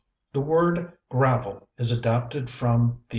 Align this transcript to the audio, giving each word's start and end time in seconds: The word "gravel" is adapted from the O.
The 0.33 0.41
word 0.41 0.93
"gravel" 1.09 1.69
is 1.77 1.91
adapted 1.91 2.49
from 2.49 3.03
the 3.07 3.09
O. 3.09 3.09